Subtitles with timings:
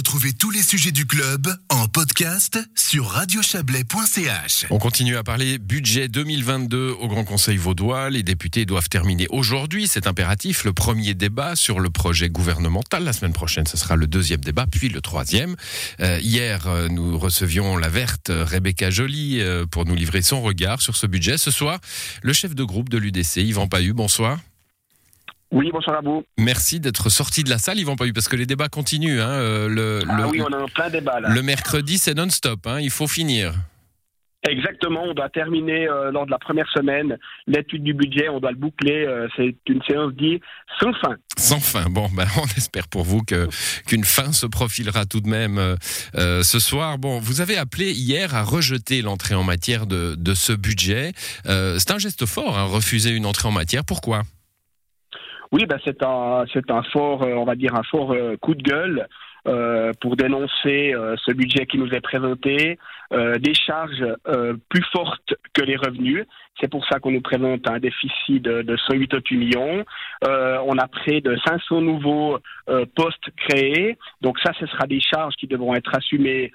[0.00, 4.64] Retrouvez tous les sujets du club en podcast sur radiochablais.ch.
[4.70, 8.08] On continue à parler budget 2022 au Grand Conseil vaudois.
[8.08, 13.04] Les députés doivent terminer aujourd'hui, c'est impératif, le premier débat sur le projet gouvernemental.
[13.04, 15.54] La semaine prochaine, ce sera le deuxième débat, puis le troisième.
[16.00, 20.80] Euh, hier, euh, nous recevions la verte Rebecca Joly euh, pour nous livrer son regard
[20.80, 21.36] sur ce budget.
[21.36, 21.78] Ce soir,
[22.22, 24.38] le chef de groupe de l'UDC, Yvan Pahu, bonsoir.
[25.52, 26.24] Oui, bonsoir à vous.
[26.38, 29.20] Merci d'être sorti de la salle, Yvan Pahu, parce que les débats continuent.
[29.20, 29.30] Hein.
[29.30, 31.28] Euh, Le, Ah le- oui, on a un plein débat là.
[31.30, 32.66] le mercredi, c'est non-stop.
[32.66, 32.78] Hein.
[32.80, 33.52] Il faut finir.
[34.48, 38.52] Exactement, on doit terminer euh, lors de la première semaine l'étude du budget, on doit
[38.52, 39.04] le boucler.
[39.06, 40.40] euh, c'est une séance dit
[40.80, 41.16] sans fin.
[41.36, 41.84] Sans fin.
[41.90, 43.48] Bon, ben, on espère pour vous que
[43.86, 45.58] qu'une fin se profilera tout de même
[46.14, 46.96] euh, ce soir.
[46.96, 51.12] Bon, vous avez appelé hier à rejeter l'entrée en matière de, de ce budget.
[51.44, 53.84] C'est un geste fort, hein, refuser une entrée en matière.
[53.84, 54.22] Pourquoi?
[55.52, 58.54] Oui, ben c'est un, c'est un fort, euh, on va dire un fort euh, coup
[58.54, 59.08] de gueule
[59.46, 62.78] euh, pour dénoncer euh, ce budget qui nous est présenté,
[63.12, 66.24] euh, des charges euh, plus fortes que les revenus.
[66.60, 69.84] C'est pour ça qu'on nous présente un déficit de, de 188 millions.
[70.24, 72.38] Euh, on a près de 500 nouveaux
[72.94, 73.96] postes créés.
[74.20, 76.52] Donc ça, ce sera des charges qui devront être assumées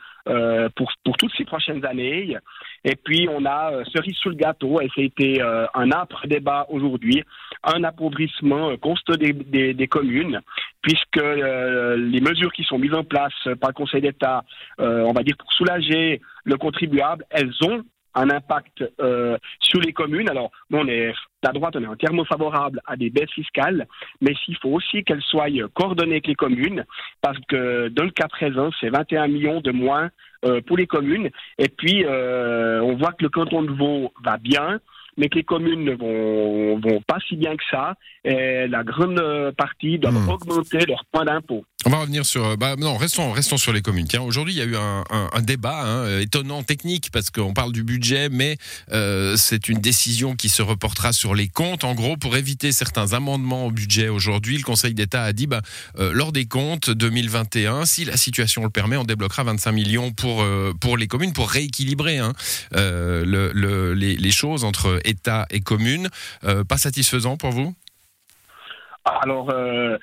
[0.76, 2.38] pour, pour toutes ces prochaines années.
[2.86, 7.24] Et puis, on a cerise sous le gâteau, et c'était euh, un âpre débat aujourd'hui,
[7.64, 10.42] un appauvrissement constant des, des communes,
[10.86, 14.44] puisque euh, les mesures qui sont mises en place par le Conseil d'État,
[14.80, 17.84] euh, on va dire pour soulager le contribuable, elles ont
[18.14, 20.30] un impact euh, sur les communes.
[20.30, 21.12] Alors, nous, on est,
[21.44, 23.88] la droite, on est entièrement favorable à des baisses fiscales,
[24.22, 26.86] mais s'il faut aussi qu'elles soient coordonnées avec les communes,
[27.20, 30.12] parce que dans le cas présent, c'est 21 millions de moins
[30.46, 31.32] euh, pour les communes.
[31.58, 34.80] Et puis, euh, on voit que le canton de Vaud va bien,
[35.18, 37.96] mais que les communes ne vont, vont pas si bien que ça.
[38.24, 39.22] Et la grande
[39.58, 40.30] partie doivent Hmm.
[40.30, 41.64] augmenter leur point d'impôt.
[41.86, 42.44] On va revenir sur.
[42.44, 44.08] euh, Bah, non, restons, restons sur les communes.
[44.08, 47.54] Tiens, aujourd'hui, il y a eu un, un- un débat hein, étonnant, technique, parce qu'on
[47.54, 48.58] parle du budget, mais
[48.92, 51.84] euh, c'est une décision qui se reportera sur les comptes.
[51.84, 55.62] En gros, pour éviter certains amendements au budget aujourd'hui, le Conseil d'État a dit, bah,
[56.00, 60.42] euh, lors des comptes 2021, si la situation le permet, on débloquera 25 millions pour
[60.42, 62.34] euh, pour les communes pour rééquilibrer hein,
[62.74, 66.10] le, le- les, les choses entre État et communes.
[66.44, 67.74] Euh, pas satisfaisant pour vous?
[69.06, 69.98] Alors, euh,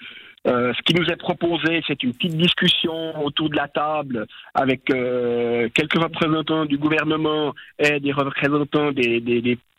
[0.46, 4.84] euh, ce qui nous est proposé, c'est une petite discussion autour de la table avec
[4.84, 9.20] quelques représentants du gouvernement et des représentants des,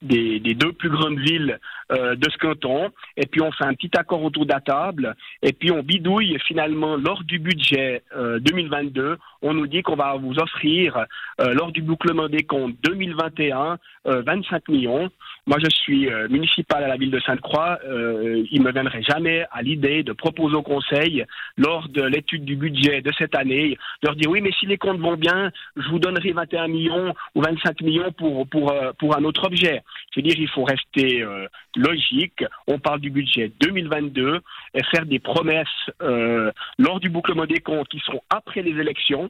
[0.01, 2.91] deux plus grandes villes de ce canton.
[3.17, 5.15] Et puis, on fait un petit accord autour de la table.
[5.41, 9.17] Et puis, on bidouille finalement lors du budget euh, 2022.
[9.41, 11.05] On nous dit qu'on va vous offrir,
[11.39, 15.09] lors du bouclement des comptes 2021, euh, 25 millions.
[15.45, 17.77] Moi, je suis euh, municipal à la ville de Sainte-Croix.
[17.85, 21.25] Euh, il me viendrait jamais à l'idée de proposer au Conseil,
[21.57, 23.71] lors de l'étude du budget de cette année,
[24.01, 27.13] de leur dire oui, mais si les comptes vont bien, je vous donnerai 21 millions
[27.35, 29.83] ou 25 millions pour pour euh, pour un autre objet.
[30.13, 32.45] Je veux dire, il faut rester euh, logique.
[32.67, 34.39] On parle du budget 2022
[34.75, 35.67] et faire des promesses
[36.01, 39.29] euh, lors du bouclement des comptes qui seront après les élections.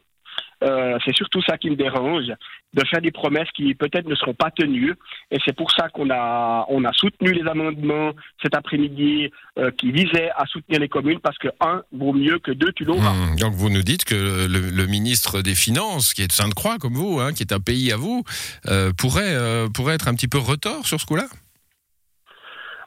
[0.64, 2.28] Euh, c'est surtout ça qui me dérange,
[2.74, 4.94] de faire des promesses qui peut-être ne seront pas tenues.
[5.30, 8.12] Et c'est pour ça qu'on a, on a soutenu les amendements
[8.42, 9.30] cet après-midi
[9.60, 12.86] euh, qui visaient à soutenir les communes parce que un vaut mieux que deux, tu
[12.86, 13.12] l'auras.
[13.12, 16.78] Hum, donc vous nous dites que le, le ministre des Finances, qui est de Sainte-Croix
[16.78, 18.24] comme vous, hein, qui est un pays à vous,
[18.68, 19.36] euh, pourrait,
[19.74, 21.26] pourrait être un petit peu retort sur ce coup-là?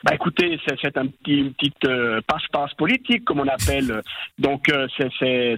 [0.04, 4.02] Bah écoutez, c'est un petit, une petite euh, passe-passe politique, comme on appelle.
[4.38, 5.56] Donc euh, c'est-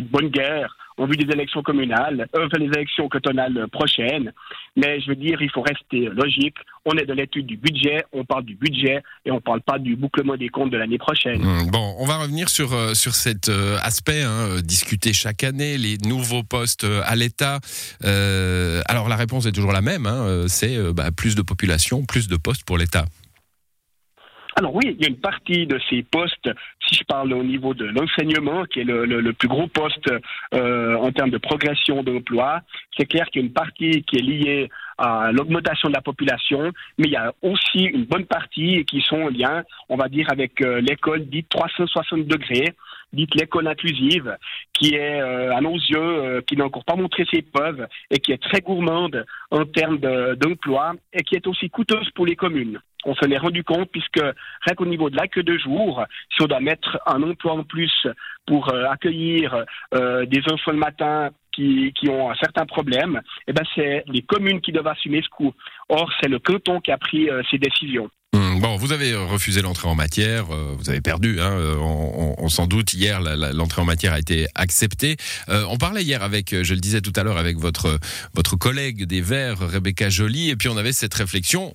[0.00, 4.32] de bonne guerre en vue des élections communales, euh, enfin, les élections cantonales prochaines.
[4.76, 6.56] Mais je veux dire, il faut rester logique.
[6.84, 9.96] On est de l'étude du budget, on parle du budget et on parle pas du
[9.96, 11.44] bouclement des comptes de l'année prochaine.
[11.44, 15.44] Hum, Bon, on va revenir sur, euh, sur cet euh, aspect, hein, euh, discuter chaque
[15.44, 17.60] année, les nouveaux postes euh, à l'État.
[18.04, 21.42] Euh, alors la réponse est toujours la même, hein, euh, c'est euh, bah, plus de
[21.42, 23.04] population, plus de postes pour l'État.
[24.58, 26.48] Alors oui, il y a une partie de ces postes,
[26.88, 30.10] si je parle au niveau de l'enseignement, qui est le, le- le plus gros poste
[30.54, 32.62] euh, en termes de progression d'emploi,
[32.96, 36.72] c'est clair qu'il y a une partie qui est liée à l'augmentation de la population,
[36.96, 40.26] mais il y a aussi une bonne partie qui sont en lien, on va dire,
[40.32, 42.72] avec euh, l'école dite 360 degrés,
[43.12, 44.38] dite l'école inclusive,
[44.72, 48.20] qui est, euh, à nos yeux, euh, qui n'a encore pas montré ses preuves et
[48.20, 52.36] qui est très gourmande en termes de- d'emploi et qui est aussi coûteuse pour les
[52.36, 52.80] communes.
[53.06, 56.04] On s'en est rendu compte puisque rien qu'au niveau de l'accueil de jour,
[56.34, 58.06] si on doit mettre un emploi en plus
[58.46, 59.64] pour euh, accueillir
[59.94, 64.22] euh, des enfants le matin qui, qui ont un certain problème, eh ben c'est les
[64.22, 65.54] communes qui doivent assumer ce coût.
[65.88, 68.10] Or, c'est le canton qui a pris euh, ces décisions.
[68.34, 72.66] Hum, bon, vous avez refusé l'entrée en matière, vous avez perdu, hein, on, on, s'en
[72.66, 72.92] doute.
[72.92, 75.16] Hier, l'entrée en matière a été acceptée.
[75.48, 77.98] On parlait hier avec, je le disais tout à l'heure, avec votre
[78.34, 81.72] votre collègue des Verts, Rebecca Joly, et puis on avait cette réflexion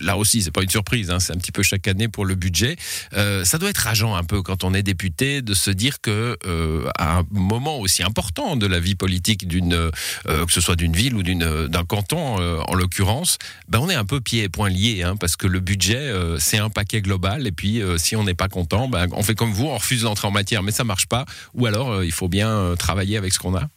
[0.00, 2.34] là aussi, c'est pas une surprise, hein, c'est un petit peu chaque année pour le
[2.34, 2.76] budget.
[3.14, 6.36] Euh, ça doit être rageant un peu quand on est député de se dire que
[6.46, 9.90] euh, à un moment aussi important de la vie politique d'une, euh,
[10.24, 13.38] que ce soit d'une ville ou d'un canton en l'occurrence,
[13.68, 16.58] ben on est un peu pieds et poings liés, hein, parce que le budget c'est
[16.58, 19.66] un paquet global et puis si on n'est pas content, ben, on fait comme vous,
[19.66, 21.24] on refuse d'entrer en matière, mais ça marche pas,
[21.54, 23.68] ou alors il faut bien travailler avec ce qu'on a.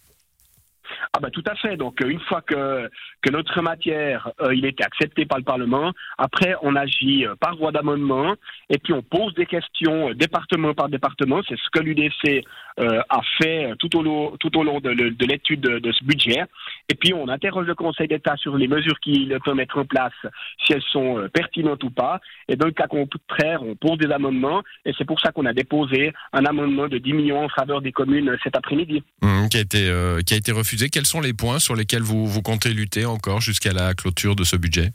[1.14, 1.76] Ah bah tout à fait.
[1.76, 2.90] Donc une fois que,
[3.21, 7.56] que notre matière euh, il était accepté par le Parlement, après on agit euh, par
[7.56, 8.35] voie d'amendement
[8.69, 11.41] et puis on pose des questions département par département.
[11.47, 12.45] C'est ce que l'UDC
[12.77, 16.41] a fait tout au long, tout au long de, de l'étude de, ce budget.
[16.89, 20.13] Et puis on interroge le Conseil d'État sur les mesures qu'il peut mettre en place,
[20.65, 22.21] si elles sont pertinentes ou pas.
[22.47, 24.63] Et dans le cas contraire, on pose des amendements.
[24.85, 27.91] Et c'est pour ça qu'on a déposé un amendement de 10 millions en faveur des
[27.91, 29.03] communes cet après-midi.
[29.21, 29.91] Mmh, qui, a été,
[30.25, 33.42] qui a été refusé quels sont les points sur lesquels vous, vous comptez lutter encore
[33.42, 34.92] jusqu'à la clôture de ce budget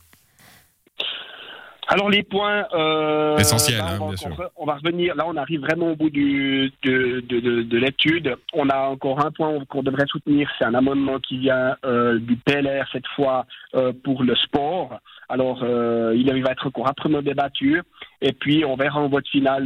[1.88, 4.50] alors les points euh, essentiels, hein, on, bien sûr.
[4.56, 5.14] On va revenir.
[5.14, 8.36] Là, on arrive vraiment au bout du, de, de, de, l'étude.
[8.52, 12.36] On a encore un point qu'on devrait soutenir, c'est un amendement qui vient euh, du
[12.36, 13.46] PLR cette fois
[13.76, 14.98] euh, pour le sport.
[15.28, 17.82] Alors il va être encore âprement débattu,
[18.20, 19.64] et puis on verra en vote final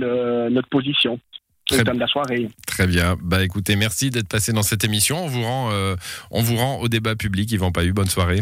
[0.51, 1.19] notre position.
[1.67, 2.49] Très, de la soirée.
[2.81, 3.19] Très bien.
[3.21, 5.23] Bah écoutez, merci d'être passé dans cette émission.
[5.23, 5.97] On vous rend, euh,
[6.31, 7.53] on vous rend au débat public.
[7.53, 8.41] Yvan Pahu, bonne soirée.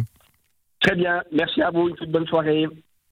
[0.78, 1.24] Très bien.
[1.32, 1.88] Merci à vous.
[1.88, 2.68] Une toute bonne soirée.